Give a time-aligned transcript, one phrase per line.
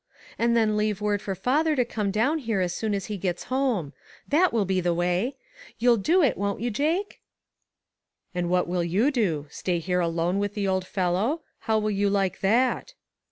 [0.39, 3.43] And then leave word for father to come down here as soon as he gets
[3.53, 3.93] home.
[4.27, 5.35] That will be the way.
[5.77, 7.21] You'll do it, won't you, Jake?"
[8.33, 9.45] "And what will you do?
[9.51, 11.43] Stay here alone with the old fellow?
[11.59, 12.95] How will you like that?"